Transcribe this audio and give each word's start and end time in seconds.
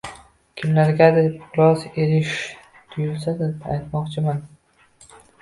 Kimlargadir 0.59 1.27
biroz 1.55 1.83
erish 2.05 2.33
tuyulsa-da, 2.95 3.51
aytmoqchiman 3.77 4.43